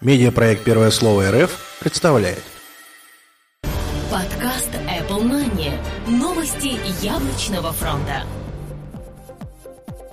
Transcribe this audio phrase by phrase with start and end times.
[0.00, 2.44] Медиапроект «Первое слово РФ» представляет.
[4.12, 5.72] Подкаст Apple Money.
[6.06, 8.22] Новости яблочного фронта.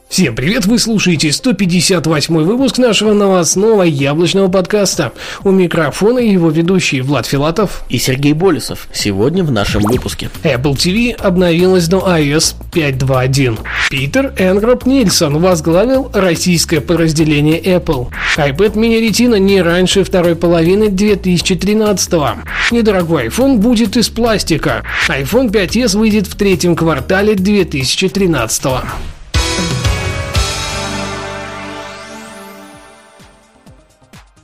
[0.08, 5.12] Всем привет, вы слушаете 158 выпуск нашего новостного яблочного подкаста.
[5.44, 8.88] У микрофона его ведущие Влад Филатов и Сергей Болесов.
[8.94, 10.30] Сегодня в нашем выпуске.
[10.44, 13.60] Apple TV обновилась до iOS 5.2.1.
[13.90, 18.08] Питер Энгроп Нильсон возглавил российское подразделение Apple.
[18.38, 22.36] iPad mini Retina не раньше второй половины 2013 -го.
[22.72, 24.84] Недорогой iPhone будет из пластика.
[25.10, 28.84] iPhone 5s выйдет в третьем квартале 2013 -го.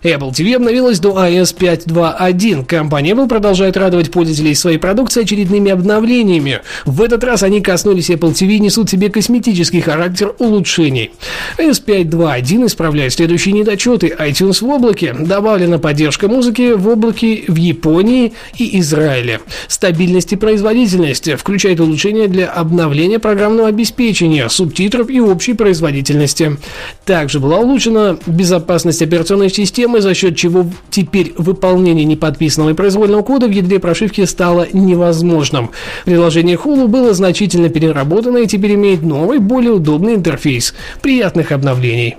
[0.03, 2.65] Apple TV обновилась до iOS 5.2.1.
[2.65, 6.61] Компания Apple продолжает радовать пользователей своей продукции очередными обновлениями.
[6.85, 11.11] В этот раз они коснулись Apple TV и несут себе косметический характер улучшений.
[11.59, 14.15] iOS 5.2.1 исправляет следующие недочеты.
[14.17, 15.13] iTunes в облаке.
[15.13, 19.41] Добавлена поддержка музыки в облаке в Японии и Израиле.
[19.67, 21.31] Стабильность и производительность.
[21.33, 26.57] Включает улучшения для обновления программного обеспечения, субтитров и общей производительности.
[27.05, 33.21] Также была улучшена безопасность операционной системы системы, за счет чего теперь выполнение неподписанного и произвольного
[33.23, 35.71] кода в ядре прошивки стало невозможным.
[36.05, 40.73] Приложение Hulu было значительно переработано и теперь имеет новый, более удобный интерфейс.
[41.01, 42.15] Приятных обновлений!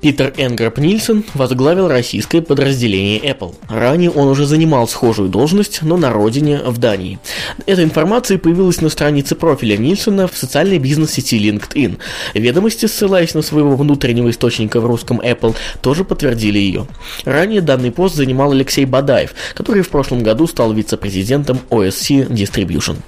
[0.00, 3.56] Питер Энгроп Нильсон возглавил российское подразделение Apple.
[3.68, 7.18] Ранее он уже занимал схожую должность, но на родине, в Дании.
[7.66, 11.98] Эта информация появилась на странице профиля Нильсона в социальной бизнес-сети LinkedIn.
[12.34, 16.86] Ведомости, ссылаясь на своего внутреннего источника в русском Apple, тоже подтвердили ее.
[17.24, 22.98] Ранее данный пост занимал Алексей Бадаев, который в прошлом году стал вице-президентом OSC Distribution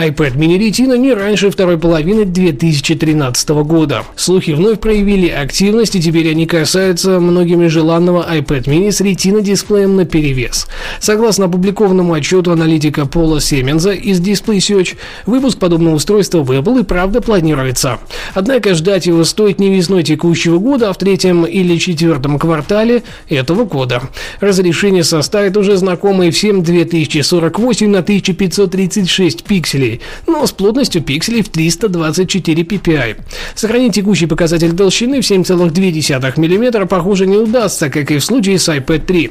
[0.00, 4.04] iPad mini Retina не раньше второй половины 2013 года.
[4.16, 9.96] Слухи вновь проявили активность, и теперь они касаются многими желанного iPad mini с Retina дисплеем
[9.96, 10.68] на перевес.
[11.00, 16.84] Согласно опубликованному отчету аналитика Пола Семенза из Display Search, выпуск подобного устройства в Apple и
[16.84, 17.98] правда планируется.
[18.32, 23.64] Однако ждать его стоит не весной текущего года, а в третьем или четвертом квартале этого
[23.64, 24.02] года.
[24.40, 31.48] Разрешение составит уже знакомые всем 2048 на 1536 пикселей пикселей, но с плотностью пикселей в
[31.48, 33.16] 324 ppi.
[33.54, 38.68] Сохранить текущий показатель толщины в 7,2 мм похоже не удастся, как и в случае с
[38.68, 39.30] iPad 3.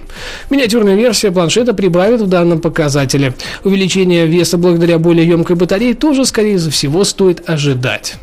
[0.49, 3.33] Миниатюрная версия планшета прибавит в данном показателе.
[3.63, 8.15] Увеличение веса благодаря более емкой батарее тоже, скорее всего, стоит ожидать.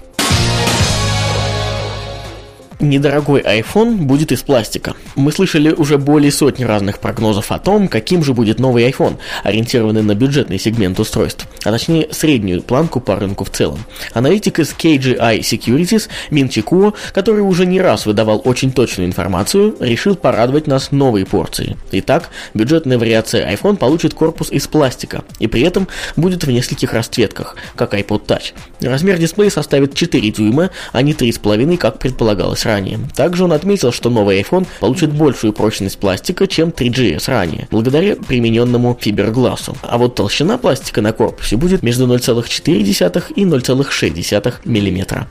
[2.78, 4.94] Недорогой iPhone будет из пластика.
[5.14, 10.02] Мы слышали уже более сотни разных прогнозов о том, каким же будет новый iPhone, ориентированный
[10.02, 13.78] на бюджетный сегмент устройств, а точнее среднюю планку по рынку в целом.
[14.12, 20.14] Аналитик из KGI Securities Мин Чикуо, который уже не раз выдавал очень точную информацию, решил
[20.14, 21.78] порадовать нас новой порцией.
[21.92, 27.56] Итак, бюджетная вариация iPhone получит корпус из пластика и при этом будет в нескольких расцветках,
[27.74, 28.52] как iPod Touch.
[28.82, 32.98] Размер дисплея составит 4 дюйма, а не 3,5, как предполагалось ранее.
[33.14, 38.96] Также он отметил, что новый iPhone получит большую прочность пластика, чем 3GS ранее, благодаря примененному
[39.00, 39.76] фиберглассу.
[39.82, 45.26] А вот толщина пластика на корпусе будет между 0,4 и 0,6 мм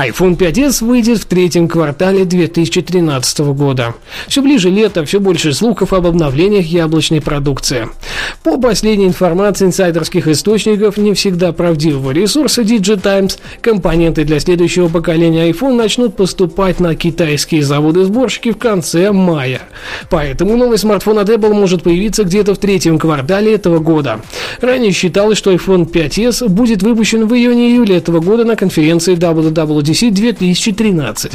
[0.00, 3.94] iPhone 5s выйдет в третьем квартале 2013 года.
[4.28, 7.86] Все ближе лето, все больше слухов об обновлениях яблочной продукции.
[8.42, 15.74] По последней информации инсайдерских источников, не всегда правдивого ресурса DigiTimes, компоненты для следующего поколения iPhone
[15.74, 19.60] начнут поступать на китайские заводы-сборщики в конце мая.
[20.08, 24.22] Поэтому новый смартфон от Apple может появиться где-то в третьем квартале этого года.
[24.62, 30.10] Ранее считалось, что iPhone 5s будет выпущен в июне-июле этого года на конференции WWDC WWDC
[30.10, 31.32] 2013.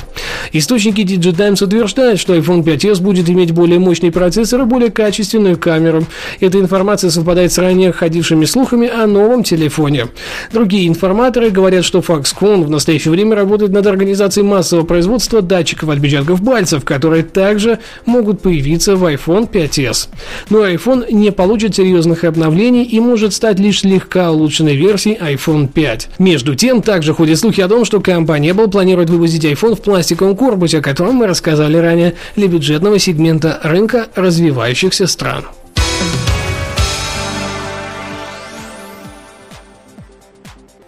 [0.53, 6.05] Источники DigiTimes утверждают, что iPhone 5s будет иметь более мощный процессор и более качественную камеру.
[6.39, 10.07] Эта информация совпадает с ранее ходившими слухами о новом телефоне.
[10.51, 16.43] Другие информаторы говорят, что Foxconn в настоящее время работает над организацией массового производства датчиков отпечатков
[16.43, 20.09] пальцев, которые также могут появиться в iPhone 5s.
[20.49, 26.09] Но iPhone не получит серьезных обновлений и может стать лишь слегка улучшенной версией iPhone 5.
[26.19, 30.35] Между тем, также ходят слухи о том, что компания Apple планирует выпустить iPhone в пластиковом
[30.35, 35.45] корпусе, о котором мы рассказали ранее, для бюджетного сегмента рынка развивающихся стран.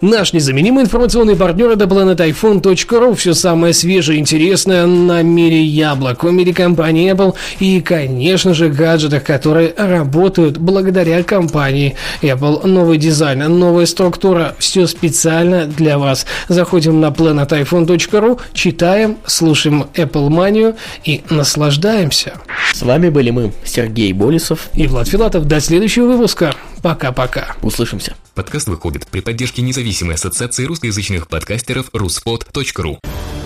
[0.00, 3.16] Наш незаменимый информационный партнер это planetiphone.ru.
[3.16, 8.68] Все самое свежее и интересное на мире яблок, в мире компании Apple и, конечно же,
[8.68, 12.64] гаджетах, которые работают благодаря компании Apple.
[12.64, 16.26] Новый дизайн, новая структура, все специально для вас.
[16.46, 22.34] Заходим на planetiphone.ru, читаем, слушаем Apple Манию и наслаждаемся.
[22.72, 25.46] С вами были мы, Сергей Болесов и Влад Филатов.
[25.46, 26.54] До следующего выпуска.
[26.82, 27.56] Пока-пока.
[27.62, 28.16] Услышимся.
[28.34, 32.98] Подкаст выходит при поддержке независимой ассоциации русскоязычных подкастеров ruspod.ru.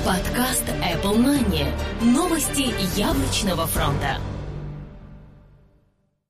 [0.05, 1.67] Подкаст Apple Money.
[2.03, 4.19] Новости яблочного фронта.